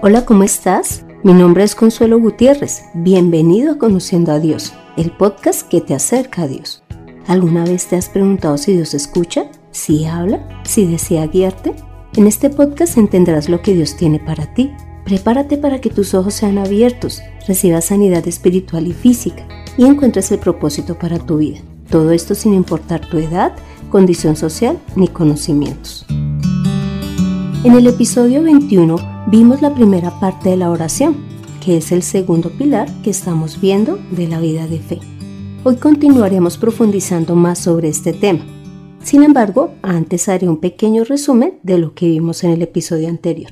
[0.00, 1.04] Hola, ¿cómo estás?
[1.24, 2.84] Mi nombre es Consuelo Gutiérrez.
[2.94, 6.84] Bienvenido a Conociendo a Dios, el podcast que te acerca a Dios.
[7.26, 11.74] ¿Alguna vez te has preguntado si Dios escucha, si habla, si desea guiarte?
[12.14, 14.70] En este podcast entenderás lo que Dios tiene para ti.
[15.04, 20.38] Prepárate para que tus ojos sean abiertos, recibas sanidad espiritual y física y encuentres el
[20.38, 21.58] propósito para tu vida.
[21.90, 23.56] Todo esto sin importar tu edad,
[23.90, 26.06] condición social ni conocimientos.
[27.64, 31.16] En el episodio 21 vimos la primera parte de la oración,
[31.60, 35.00] que es el segundo pilar que estamos viendo de la vida de fe.
[35.64, 38.46] Hoy continuaremos profundizando más sobre este tema.
[39.02, 43.50] Sin embargo, antes haré un pequeño resumen de lo que vimos en el episodio anterior.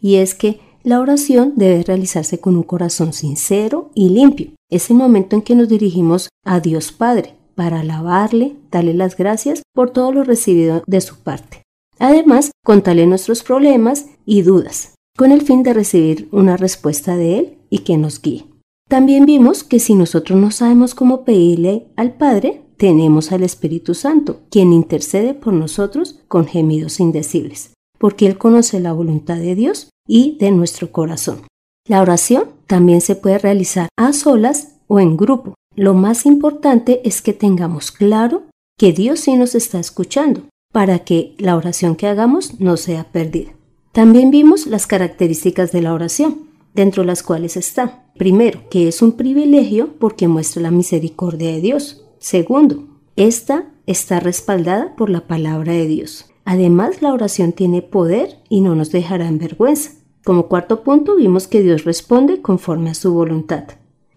[0.00, 4.52] Y es que la oración debe realizarse con un corazón sincero y limpio.
[4.70, 9.62] Es el momento en que nos dirigimos a Dios Padre para alabarle, darle las gracias
[9.74, 11.65] por todo lo recibido de su parte.
[11.98, 17.58] Además, contarle nuestros problemas y dudas, con el fin de recibir una respuesta de Él
[17.70, 18.46] y que nos guíe.
[18.88, 24.40] También vimos que si nosotros no sabemos cómo pedirle al Padre, tenemos al Espíritu Santo,
[24.50, 30.36] quien intercede por nosotros con gemidos indecibles, porque Él conoce la voluntad de Dios y
[30.38, 31.42] de nuestro corazón.
[31.88, 35.54] La oración también se puede realizar a solas o en grupo.
[35.74, 38.42] Lo más importante es que tengamos claro
[38.78, 40.42] que Dios sí nos está escuchando
[40.76, 43.52] para que la oración que hagamos no sea perdida.
[43.92, 49.00] También vimos las características de la oración, dentro de las cuales está, primero, que es
[49.00, 52.04] un privilegio porque muestra la misericordia de Dios.
[52.18, 56.26] Segundo, esta está respaldada por la palabra de Dios.
[56.44, 59.92] Además, la oración tiene poder y no nos dejará en vergüenza.
[60.26, 63.64] Como cuarto punto, vimos que Dios responde conforme a su voluntad,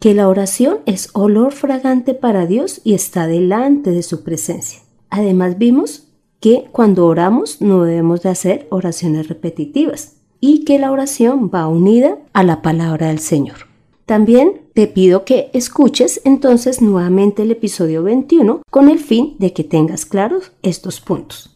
[0.01, 4.81] que la oración es olor fragante para Dios y está delante de su presencia.
[5.09, 6.08] Además, vimos
[6.39, 12.17] que cuando oramos no debemos de hacer oraciones repetitivas y que la oración va unida
[12.33, 13.67] a la palabra del Señor.
[14.05, 19.63] También te pido que escuches entonces nuevamente el episodio 21 con el fin de que
[19.63, 21.55] tengas claros estos puntos.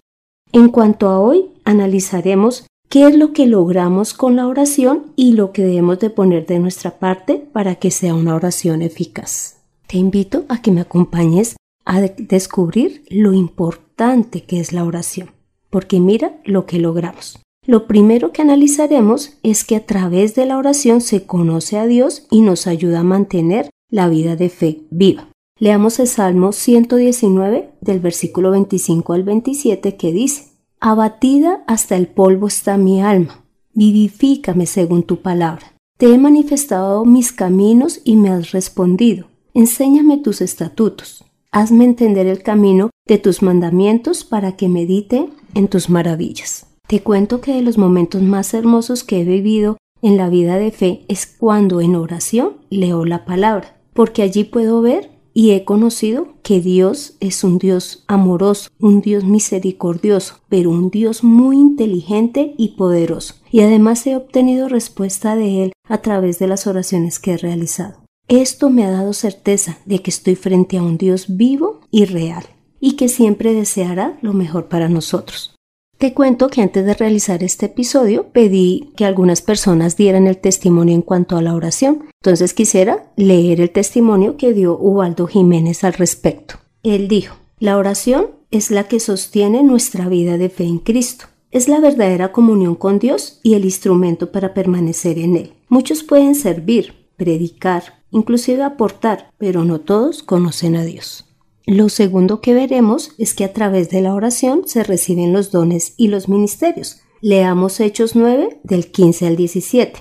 [0.52, 5.52] En cuanto a hoy, analizaremos qué es lo que logramos con la oración y lo
[5.52, 9.58] que debemos de poner de nuestra parte para que sea una oración eficaz.
[9.88, 11.56] Te invito a que me acompañes
[11.86, 15.32] a descubrir lo importante que es la oración,
[15.70, 17.40] porque mira lo que logramos.
[17.66, 22.28] Lo primero que analizaremos es que a través de la oración se conoce a Dios
[22.30, 25.30] y nos ayuda a mantener la vida de fe viva.
[25.60, 30.50] Leamos el Salmo 119 del versículo 25 al 27 que dice,
[30.82, 35.74] Abatida hasta el polvo está mi alma, vivifícame según tu palabra.
[35.98, 39.28] Te he manifestado mis caminos y me has respondido.
[39.54, 41.24] Enséñame tus estatutos
[41.54, 46.66] hazme entender el camino de tus mandamientos para que medite en tus maravillas.
[46.88, 50.72] Te cuento que de los momentos más hermosos que he vivido en la vida de
[50.72, 56.28] fe es cuando en oración leo la palabra, porque allí puedo ver y he conocido
[56.44, 62.70] que Dios es un Dios amoroso, un Dios misericordioso, pero un Dios muy inteligente y
[62.70, 63.36] poderoso.
[63.52, 68.03] Y además he obtenido respuesta de Él a través de las oraciones que he realizado.
[68.28, 72.44] Esto me ha dado certeza de que estoy frente a un Dios vivo y real
[72.80, 75.56] y que siempre deseará lo mejor para nosotros.
[75.98, 80.96] Te cuento que antes de realizar este episodio pedí que algunas personas dieran el testimonio
[80.96, 85.94] en cuanto a la oración, entonces quisiera leer el testimonio que dio Ubaldo Jiménez al
[85.94, 86.56] respecto.
[86.82, 91.26] Él dijo, la oración es la que sostiene nuestra vida de fe en Cristo.
[91.52, 95.54] Es la verdadera comunión con Dios y el instrumento para permanecer en Él.
[95.70, 101.26] Muchos pueden servir, predicar, inclusive aportar, pero no todos conocen a Dios.
[101.66, 105.94] Lo segundo que veremos es que a través de la oración se reciben los dones
[105.98, 107.02] y los ministerios.
[107.22, 110.00] Leamos Hechos 9 del 15 al 17.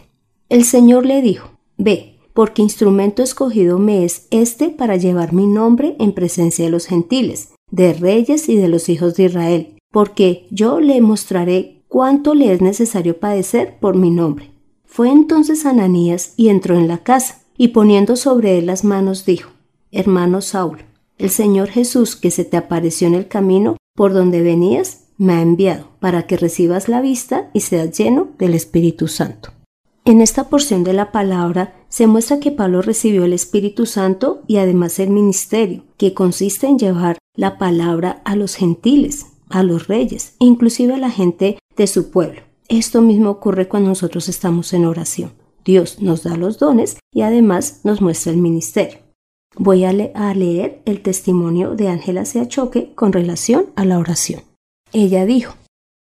[0.48, 5.96] El Señor le dijo, Ve, porque instrumento escogido me es este para llevar mi nombre
[5.98, 10.80] en presencia de los gentiles, de reyes y de los hijos de Israel, porque yo
[10.80, 14.50] le mostraré cuánto le es necesario padecer por mi nombre.
[14.84, 19.50] Fue entonces Ananías y entró en la casa y poniendo sobre él las manos dijo,
[19.90, 20.84] Hermano Saúl,
[21.18, 25.42] el Señor Jesús que se te apareció en el camino por donde venías, me ha
[25.42, 29.50] enviado para que recibas la vista y seas lleno del Espíritu Santo.
[30.04, 34.56] En esta porción de la palabra se muestra que Pablo recibió el Espíritu Santo y
[34.56, 40.34] además el ministerio, que consiste en llevar la palabra a los gentiles, a los reyes,
[40.40, 42.42] inclusive a la gente de su pueblo.
[42.68, 45.34] Esto mismo ocurre cuando nosotros estamos en oración.
[45.64, 48.98] Dios nos da los dones y además nos muestra el ministerio.
[49.56, 54.42] Voy a, leer el testimonio de Ángela Seachoque con relación a la oración.
[54.92, 55.54] Ella dijo,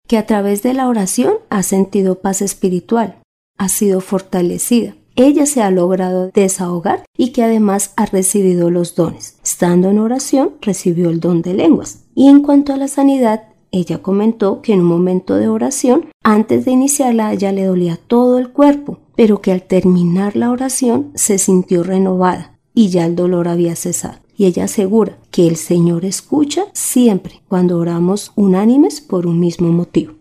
[0.08, 3.16] que a través de la oración ha sentido paz espiritual,
[3.58, 4.94] ha sido fortalecida.
[5.16, 9.38] Ella se ha logrado desahogar y que además ha recibido los dones.
[9.42, 12.04] Estando en oración, recibió el don de lenguas.
[12.14, 16.64] Y en cuanto a la sanidad, ella comentó que en un momento de oración, antes
[16.64, 21.12] de iniciarla, a ella le dolía todo el cuerpo, pero que al terminar la oración
[21.14, 24.18] se sintió renovada y ya el dolor había cesado.
[24.36, 30.14] Y ella asegura que el Señor escucha siempre cuando oramos unánimes por un mismo motivo.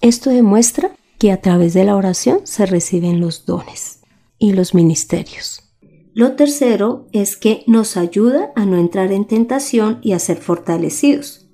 [0.00, 4.00] Esto demuestra que a través de la oración se reciben los dones
[4.38, 5.62] y los ministerios.
[6.14, 11.46] Lo tercero es que nos ayuda a no entrar en tentación y a ser fortalecidos.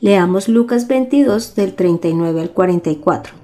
[0.00, 3.34] Leamos Lucas 22 del 39 al 44.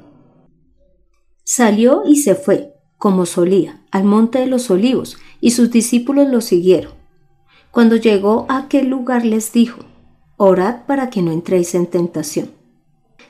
[1.44, 6.40] Salió y se fue, como solía, al monte de los olivos, y sus discípulos lo
[6.40, 6.92] siguieron.
[7.70, 9.80] Cuando llegó a aquel lugar les dijo,
[10.36, 12.50] Orad para que no entréis en tentación.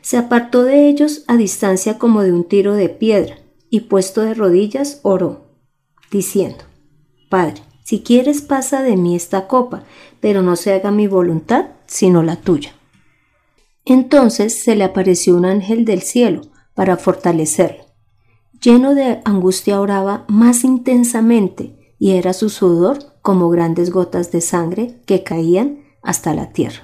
[0.01, 3.39] Se apartó de ellos a distancia como de un tiro de piedra,
[3.71, 5.47] y puesto de rodillas oró,
[6.11, 6.65] diciendo,
[7.29, 9.85] Padre, si quieres pasa de mí esta copa,
[10.21, 12.75] pero no se haga mi voluntad, sino la tuya.
[13.85, 16.43] Entonces se le apareció un ángel del cielo
[16.75, 17.88] para fortalecerlo.
[18.61, 25.01] Lleno de angustia oraba más intensamente y era su sudor como grandes gotas de sangre
[25.07, 26.83] que caían hasta la tierra.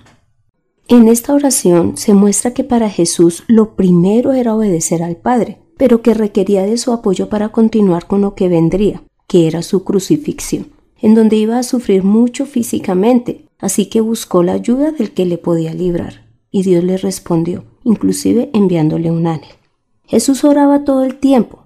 [0.88, 6.02] En esta oración se muestra que para Jesús lo primero era obedecer al Padre, pero
[6.02, 10.72] que requería de su apoyo para continuar con lo que vendría, que era su crucifixión,
[11.00, 15.38] en donde iba a sufrir mucho físicamente, así que buscó la ayuda del que le
[15.38, 16.24] podía librar
[16.54, 19.56] y Dios le respondió, inclusive enviándole un ángel.
[20.04, 21.63] Jesús oraba todo el tiempo,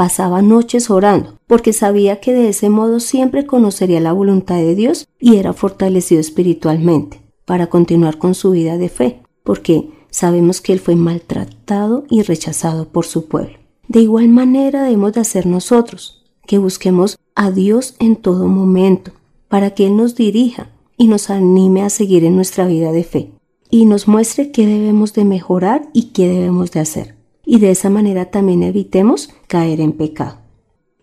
[0.00, 5.06] pasaba noches orando, porque sabía que de ese modo siempre conocería la voluntad de Dios
[5.18, 10.80] y era fortalecido espiritualmente para continuar con su vida de fe, porque sabemos que él
[10.80, 13.58] fue maltratado y rechazado por su pueblo.
[13.88, 19.12] De igual manera debemos de hacer nosotros, que busquemos a Dios en todo momento,
[19.48, 23.32] para que Él nos dirija y nos anime a seguir en nuestra vida de fe
[23.68, 27.19] y nos muestre qué debemos de mejorar y qué debemos de hacer.
[27.50, 30.36] Y de esa manera también evitemos caer en pecado.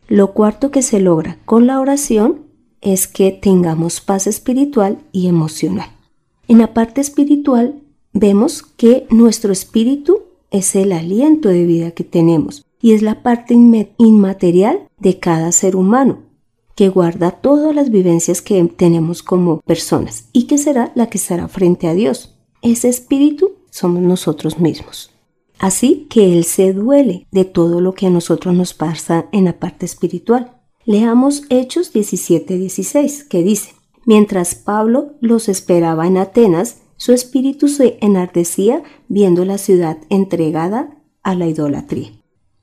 [0.08, 2.46] Lo cuarto que se logra con la oración
[2.80, 5.90] es que tengamos paz espiritual y emocional.
[6.48, 7.84] En la parte espiritual
[8.14, 13.54] vemos que nuestro espíritu es el aliento de vida que tenemos y es la parte
[13.98, 16.20] inmaterial de cada ser humano
[16.76, 21.50] que guarda todas las vivencias que tenemos como personas y que será la que estará
[21.50, 22.38] frente a Dios.
[22.62, 25.12] Ese espíritu somos nosotros mismos.
[25.60, 29.60] Así que Él se duele de todo lo que a nosotros nos pasa en la
[29.60, 30.54] parte espiritual.
[30.86, 33.74] Leamos Hechos 17:16, que dice,
[34.06, 41.36] Mientras Pablo los esperaba en Atenas, su espíritu se enardecía viendo la ciudad entregada a
[41.36, 42.14] la idolatría.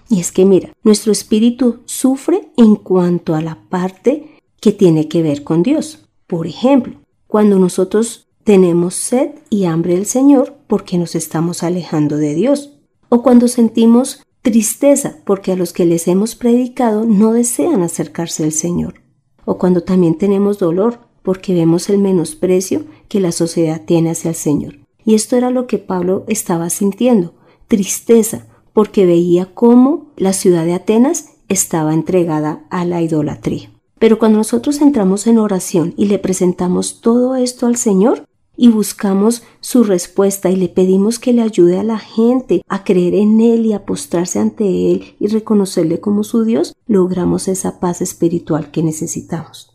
[0.08, 5.22] Y es que mira, nuestro espíritu sufre en cuanto a la parte que tiene que
[5.22, 6.06] ver con Dios.
[6.26, 6.94] Por ejemplo,
[7.26, 12.73] cuando nosotros tenemos sed y hambre del Señor porque nos estamos alejando de Dios.
[13.14, 18.50] O cuando sentimos tristeza porque a los que les hemos predicado no desean acercarse al
[18.50, 19.02] Señor.
[19.44, 24.34] O cuando también tenemos dolor porque vemos el menosprecio que la sociedad tiene hacia el
[24.34, 24.80] Señor.
[25.04, 27.34] Y esto era lo que Pablo estaba sintiendo,
[27.68, 33.70] tristeza, porque veía cómo la ciudad de Atenas estaba entregada a la idolatría.
[34.00, 38.24] Pero cuando nosotros entramos en oración y le presentamos todo esto al Señor,
[38.56, 43.14] y buscamos su respuesta y le pedimos que le ayude a la gente a creer
[43.14, 48.00] en Él y a postrarse ante Él y reconocerle como su Dios, logramos esa paz
[48.00, 49.72] espiritual que necesitamos.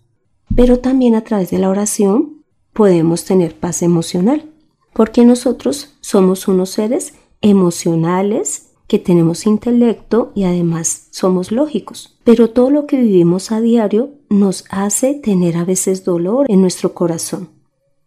[0.56, 2.44] Pero también a través de la oración
[2.74, 4.50] podemos tener paz emocional,
[4.94, 12.18] porque nosotros somos unos seres emocionales que tenemos intelecto y además somos lógicos.
[12.24, 16.94] Pero todo lo que vivimos a diario nos hace tener a veces dolor en nuestro
[16.96, 17.59] corazón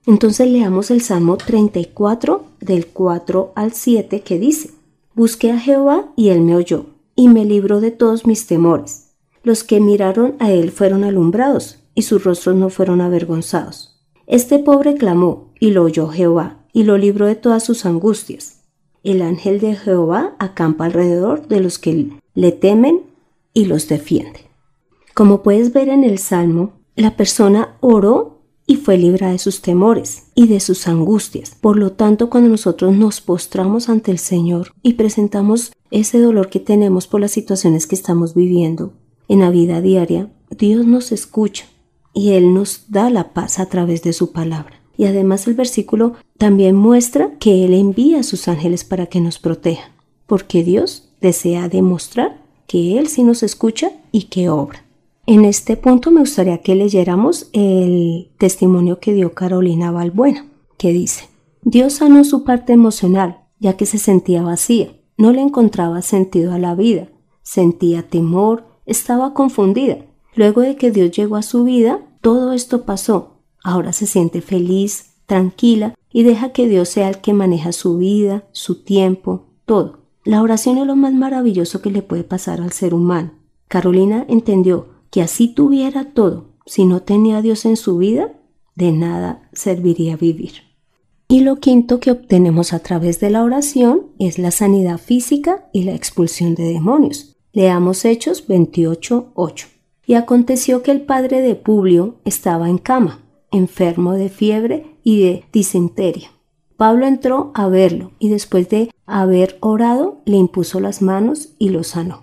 [0.06, 4.70] entonces leamos el Salmo 34 del 4 al 7 que dice,
[5.14, 9.10] Busqué a Jehová y él me oyó, y me libró de todos mis temores.
[9.42, 14.00] Los que miraron a él fueron alumbrados, y sus rostros no fueron avergonzados.
[14.26, 18.62] Este pobre clamó, y lo oyó Jehová, y lo libró de todas sus angustias.
[19.04, 23.02] El ángel de Jehová acampa alrededor de los que le temen
[23.52, 24.40] y los defiende.
[25.14, 28.41] Como puedes ver en el Salmo, la persona oró
[28.72, 31.54] y fue librada de sus temores y de sus angustias.
[31.60, 36.58] Por lo tanto, cuando nosotros nos postramos ante el Señor y presentamos ese dolor que
[36.58, 38.94] tenemos por las situaciones que estamos viviendo
[39.28, 41.66] en la vida diaria, Dios nos escucha
[42.14, 44.80] y Él nos da la paz a través de su palabra.
[44.96, 49.38] Y además el versículo también muestra que Él envía a sus ángeles para que nos
[49.38, 49.92] protejan.
[50.24, 54.82] porque Dios desea demostrar que Él sí nos escucha y que obra.
[55.24, 60.46] En este punto me gustaría que leyéramos el testimonio que dio Carolina Balbuena,
[60.78, 61.28] que dice,
[61.62, 66.58] Dios sanó su parte emocional, ya que se sentía vacía, no le encontraba sentido a
[66.58, 67.08] la vida,
[67.42, 69.98] sentía temor, estaba confundida.
[70.34, 73.42] Luego de que Dios llegó a su vida, todo esto pasó.
[73.62, 78.42] Ahora se siente feliz, tranquila y deja que Dios sea el que maneja su vida,
[78.50, 80.00] su tiempo, todo.
[80.24, 83.34] La oración es lo más maravilloso que le puede pasar al ser humano.
[83.68, 88.32] Carolina entendió que así tuviera todo, si no tenía a Dios en su vida,
[88.74, 90.54] de nada serviría vivir.
[91.28, 95.84] Y lo quinto que obtenemos a través de la oración es la sanidad física y
[95.84, 97.36] la expulsión de demonios.
[97.52, 99.66] Leamos Hechos 28.8.
[100.06, 105.44] Y aconteció que el padre de Publio estaba en cama, enfermo de fiebre y de
[105.52, 106.30] disenteria.
[106.78, 111.84] Pablo entró a verlo y después de haber orado le impuso las manos y lo
[111.84, 112.22] sanó.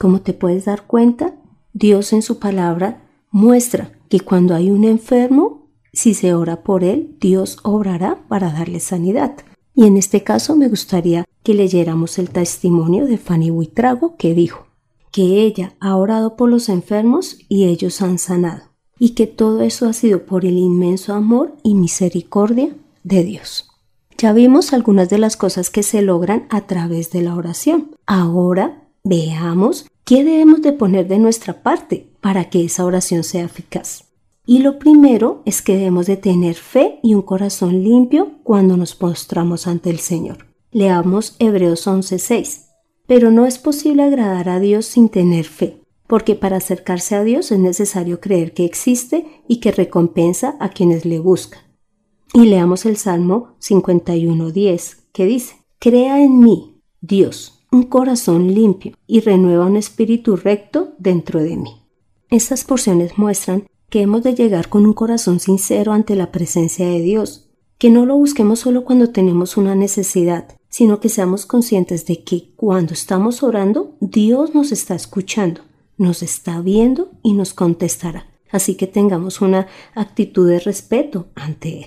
[0.00, 1.34] Como te puedes dar cuenta,
[1.74, 3.02] Dios en su palabra
[3.32, 8.78] muestra que cuando hay un enfermo, si se ora por él, Dios obrará para darle
[8.78, 9.34] sanidad.
[9.74, 14.66] Y en este caso me gustaría que leyéramos el testimonio de Fanny Buitrago que dijo
[15.10, 18.62] que ella ha orado por los enfermos y ellos han sanado,
[18.98, 23.68] y que todo eso ha sido por el inmenso amor y misericordia de Dios.
[24.16, 27.96] Ya vimos algunas de las cosas que se logran a través de la oración.
[28.06, 34.04] Ahora veamos qué debemos de poner de nuestra parte para que esa oración sea eficaz.
[34.46, 38.94] Y lo primero es que debemos de tener fe y un corazón limpio cuando nos
[38.94, 40.46] postramos ante el Señor.
[40.70, 42.70] Leamos Hebreos 11:6.
[43.06, 47.52] Pero no es posible agradar a Dios sin tener fe, porque para acercarse a Dios
[47.52, 51.60] es necesario creer que existe y que recompensa a quienes le buscan.
[52.32, 59.18] Y leamos el Salmo 51.10, que dice, Crea en mí, Dios, un corazón limpio y
[59.18, 61.82] renueva un espíritu recto dentro de mí.
[62.30, 67.00] Estas porciones muestran que hemos de llegar con un corazón sincero ante la presencia de
[67.00, 72.22] Dios, que no lo busquemos solo cuando tenemos una necesidad, sino que seamos conscientes de
[72.22, 75.62] que cuando estamos orando, Dios nos está escuchando,
[75.98, 78.28] nos está viendo y nos contestará.
[78.52, 79.66] Así que tengamos una
[79.96, 81.86] actitud de respeto ante Él.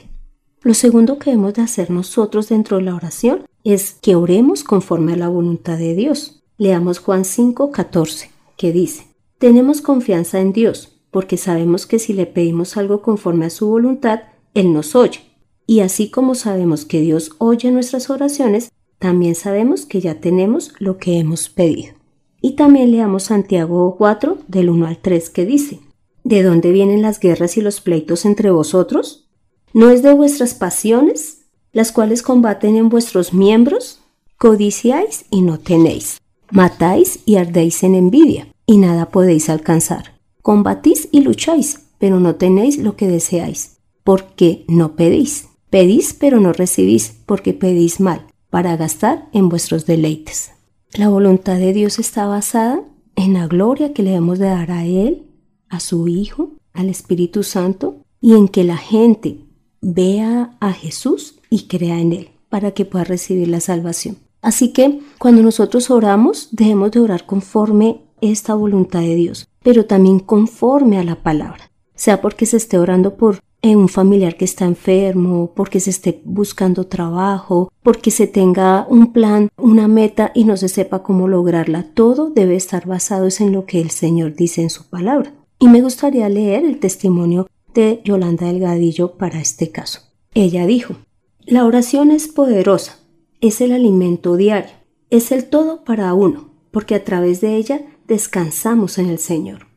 [0.63, 5.13] Lo segundo que hemos de hacer nosotros dentro de la oración es que oremos conforme
[5.13, 6.41] a la voluntad de Dios.
[6.57, 9.07] Leamos Juan 5, 14, que dice,
[9.39, 14.21] Tenemos confianza en Dios, porque sabemos que si le pedimos algo conforme a su voluntad,
[14.53, 15.19] Él nos oye.
[15.65, 20.97] Y así como sabemos que Dios oye nuestras oraciones, también sabemos que ya tenemos lo
[20.97, 21.93] que hemos pedido.
[22.41, 25.81] Y también leamos Santiago 4 del 1 al 3 que dice,
[26.23, 29.27] ¿De dónde vienen las guerras y los pleitos entre vosotros?
[29.73, 31.36] ¿No es de vuestras pasiones,
[31.77, 33.99] las cuales combaten en vuestros miembros?
[34.39, 36.17] Codiciáis y no tenéis.
[36.49, 40.19] Matáis y ardéis en envidia, y nada podéis alcanzar.
[40.41, 45.49] Combatís y lucháis, pero no tenéis lo que deseáis, porque no pedís.
[45.69, 50.53] Pedís, pero no recibís, porque pedís mal, para gastar en vuestros deleites.
[50.95, 52.81] La voluntad de Dios está basada
[53.15, 55.27] en la gloria que le debemos de dar a Él,
[55.69, 59.46] a su Hijo, al Espíritu Santo, y en que la gente
[59.89, 64.17] vea a Jesús y crea en Él para que pueda recibir la salvación.
[64.41, 70.19] Así que cuando nosotros oramos, debemos de orar conforme esta voluntad de Dios, pero también
[70.19, 74.65] conforme a la palabra, sea porque se esté orando por eh, un familiar que está
[74.65, 80.57] enfermo, porque se esté buscando trabajo, porque se tenga un plan, una meta y no
[80.57, 81.83] se sepa cómo lograrla.
[81.93, 85.33] Todo debe estar basado en lo que el Señor dice en su palabra.
[85.59, 90.01] Y me gustaría leer el testimonio de Yolanda Delgadillo para este caso.
[90.33, 90.95] Ella dijo,
[91.45, 92.97] la oración es poderosa,
[93.39, 94.71] es el alimento diario,
[95.11, 99.67] es el todo para uno, porque a través de ella descansamos en el Señor.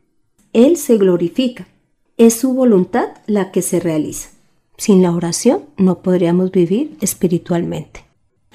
[0.54, 1.68] Él se glorifica,
[2.16, 4.30] es su voluntad la que se realiza.
[4.78, 8.06] Sin la oración no podríamos vivir espiritualmente.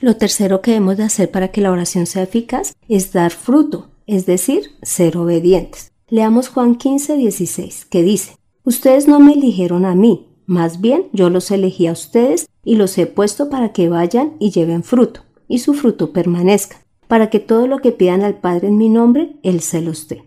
[0.02, 3.90] Lo tercero que hemos de hacer para que la oración sea eficaz es dar fruto,
[4.08, 5.92] es decir, ser obedientes.
[6.10, 11.30] Leamos Juan 15, 16, que dice, Ustedes no me eligieron a mí, más bien yo
[11.30, 15.60] los elegí a ustedes y los he puesto para que vayan y lleven fruto, y
[15.60, 19.62] su fruto permanezca, para que todo lo que pidan al Padre en mi nombre, Él
[19.62, 20.24] se los dé.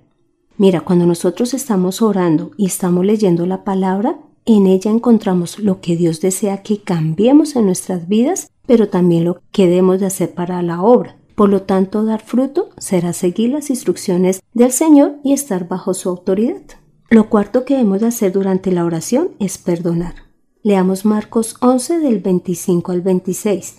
[0.57, 5.97] Mira, cuando nosotros estamos orando y estamos leyendo la palabra, en ella encontramos lo que
[5.97, 10.63] Dios desea que cambiemos en nuestras vidas, pero también lo que debemos de hacer para
[10.63, 11.17] la obra.
[11.35, 16.09] Por lo tanto, dar fruto será seguir las instrucciones del Señor y estar bajo su
[16.09, 16.63] autoridad.
[17.11, 20.15] Lo cuarto que hemos de hacer durante la oración es perdonar.
[20.63, 23.79] Leamos Marcos 11 del 25 al 26.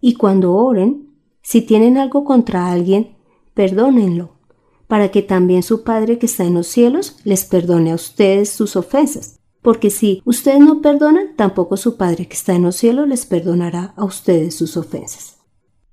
[0.00, 1.08] Y cuando oren,
[1.44, 3.16] Si tienen algo contra alguien,
[3.52, 4.36] perdónenlo,
[4.86, 8.76] para que también su Padre que está en los cielos les perdone a ustedes sus
[8.76, 9.40] ofensas.
[9.60, 13.92] Porque si ustedes no perdonan, tampoco su Padre que está en los cielos les perdonará
[13.96, 15.38] a ustedes sus ofensas.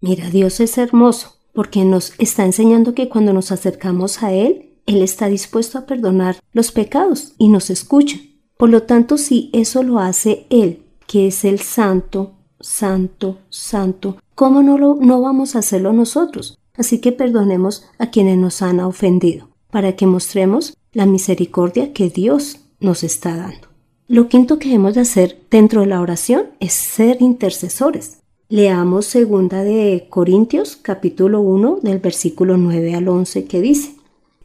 [0.02, 5.04] Mira, Dios es hermoso, porque nos está enseñando que cuando nos acercamos a Él, Él
[5.04, 8.18] está dispuesto a perdonar los pecados y nos escucha.
[8.58, 14.64] Por lo tanto, si eso lo hace Él, que es el santo, santo, santo, ¿cómo
[14.64, 16.58] no, lo, no vamos a hacerlo nosotros?
[16.76, 22.62] Así que perdonemos a quienes nos han ofendido, para que mostremos la misericordia que Dios
[22.80, 23.68] nos está dando.
[24.08, 28.22] Lo quinto que hemos de hacer dentro de la oración es ser intercesores.
[28.48, 33.99] Leamos segunda de Corintios capítulo 1 del versículo 9 al 11 que dice,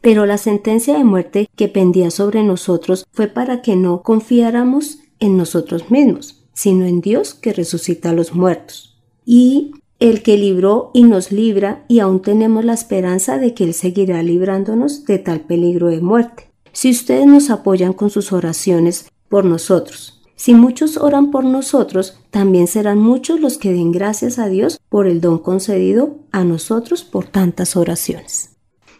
[0.05, 5.35] Pero la sentencia de muerte que pendía sobre nosotros fue para que no confiáramos en
[5.35, 8.99] nosotros mismos, sino en Dios que resucita a los muertos.
[9.25, 13.73] Y el que libró y nos libra y aún tenemos la esperanza de que Él
[13.73, 16.51] seguirá librándonos de tal peligro de muerte.
[16.71, 22.67] Si ustedes nos apoyan con sus oraciones por nosotros, si muchos oran por nosotros, también
[22.67, 27.25] serán muchos los que den gracias a Dios por el don concedido a nosotros por
[27.25, 28.54] tantas oraciones.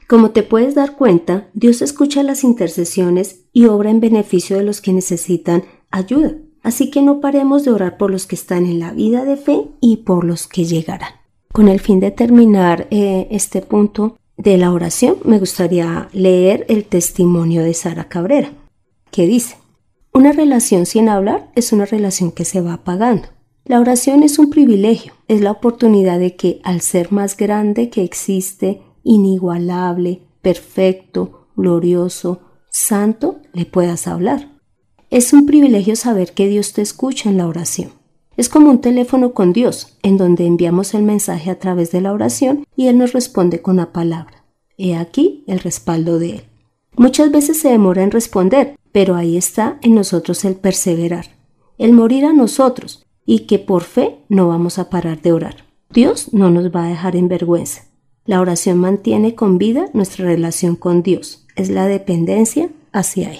[0.08, 4.82] Como te puedes dar cuenta, Dios escucha las intercesiones y obra en beneficio de los
[4.82, 6.36] que necesitan ayuda.
[6.62, 9.68] Así que no paremos de orar por los que están en la vida de fe
[9.82, 11.12] y por los que llegarán.
[11.52, 16.86] Con el fin de terminar eh, este punto de la oración, me gustaría leer el
[16.86, 18.52] testimonio de Sara Cabrera,
[19.10, 19.58] que dice,
[20.12, 23.30] una relación sin hablar es una relación que se va apagando.
[23.64, 28.04] La oración es un privilegio, es la oportunidad de que al ser más grande que
[28.04, 34.50] existe, inigualable, perfecto, glorioso, santo, le puedas hablar.
[35.10, 37.92] Es un privilegio saber que Dios te escucha en la oración.
[38.36, 42.12] Es como un teléfono con Dios, en donde enviamos el mensaje a través de la
[42.12, 44.44] oración y Él nos responde con la palabra.
[44.78, 46.44] He aquí el respaldo de Él.
[46.98, 51.28] Muchas veces se demora en responder, pero ahí está en nosotros el perseverar,
[51.78, 55.66] el morir a nosotros y que por fe no vamos a parar de orar.
[55.90, 57.84] Dios no nos va a dejar en vergüenza.
[58.28, 63.40] La oración mantiene con vida nuestra relación con Dios, es la dependencia hacia Él.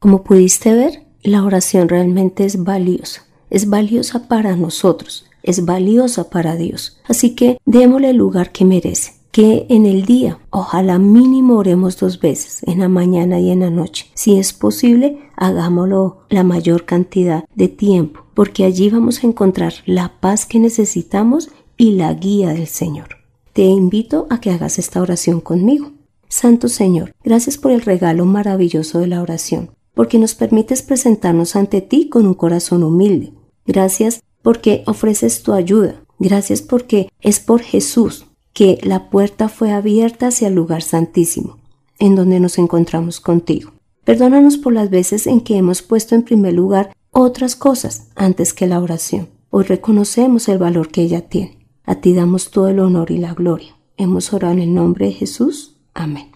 [0.00, 6.56] Como pudiste ver, la oración realmente es valiosa, es valiosa para nosotros, es valiosa para
[6.56, 7.00] Dios.
[7.06, 12.20] Así que démosle el lugar que merece que en el día, ojalá mínimo oremos dos
[12.20, 14.06] veces, en la mañana y en la noche.
[14.14, 20.20] Si es posible, hagámoslo la mayor cantidad de tiempo, porque allí vamos a encontrar la
[20.20, 23.23] paz que necesitamos y la guía del Señor.
[23.54, 25.92] Te invito a que hagas esta oración conmigo.
[26.28, 31.80] Santo Señor, gracias por el regalo maravilloso de la oración, porque nos permites presentarnos ante
[31.80, 33.32] ti con un corazón humilde.
[33.64, 36.02] Gracias porque ofreces tu ayuda.
[36.18, 41.58] Gracias porque es por Jesús, que la puerta fue abierta hacia el lugar santísimo,
[42.00, 43.70] en donde nos encontramos contigo.
[44.02, 48.66] Perdónanos por las veces en que hemos puesto en primer lugar otras cosas antes que
[48.66, 49.28] la oración.
[49.50, 51.63] Hoy reconocemos el valor que ella tiene.
[51.86, 53.76] A ti damos todo el honor y la gloria.
[53.96, 55.76] Hemos orado en el nombre de Jesús.
[55.92, 56.32] Amén.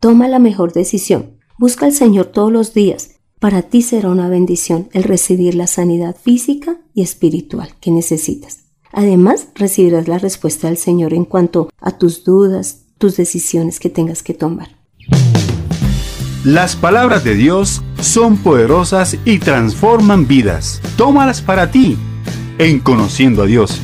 [0.00, 1.38] Toma la mejor decisión.
[1.58, 3.16] Busca al Señor todos los días.
[3.38, 8.60] Para ti será una bendición el recibir la sanidad física y espiritual que necesitas.
[8.92, 14.22] Además, recibirás la respuesta del Señor en cuanto a tus dudas, tus decisiones que tengas
[14.22, 14.76] que tomar.
[16.44, 20.80] Las palabras de Dios son poderosas y transforman vidas.
[20.96, 21.98] Tómalas para ti
[22.58, 23.82] en Conociendo a Dios.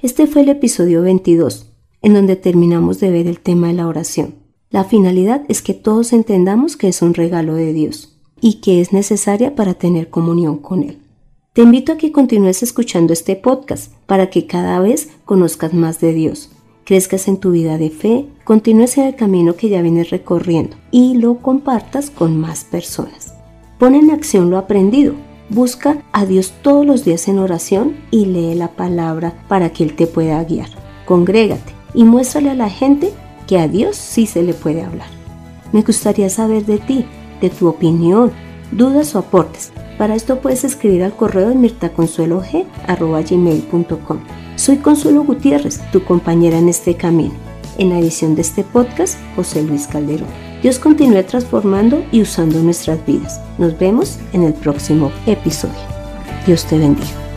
[0.00, 1.66] Este fue el episodio 22,
[2.02, 4.36] en donde terminamos de ver el tema de la oración.
[4.70, 8.92] La finalidad es que todos entendamos que es un regalo de Dios y que es
[8.92, 10.98] necesaria para tener comunión con Él.
[11.52, 16.12] Te invito a que continúes escuchando este podcast para que cada vez conozcas más de
[16.12, 16.50] Dios,
[16.84, 21.16] crezcas en tu vida de fe, continúes en el camino que ya vienes recorriendo y
[21.16, 23.34] lo compartas con más personas.
[23.80, 25.14] Pon en acción lo aprendido.
[25.50, 29.96] Busca a Dios todos los días en oración y lee la palabra para que Él
[29.96, 30.68] te pueda guiar.
[31.06, 33.14] Congrégate y muéstrale a la gente
[33.46, 35.08] que a Dios sí se le puede hablar.
[35.72, 37.06] Me gustaría saber de ti
[37.40, 38.32] de tu opinión,
[38.72, 39.72] dudas o aportes.
[39.96, 44.18] Para esto puedes escribir al correo de mirtaconsuelog.com.
[44.56, 47.32] Soy Consuelo Gutiérrez, tu compañera en este camino.
[47.78, 50.47] En la edición de este podcast, José Luis Calderón.
[50.62, 53.40] Dios continúe transformando y usando nuestras vidas.
[53.58, 55.74] Nos vemos en el próximo episodio.
[56.46, 57.27] Dios te bendiga.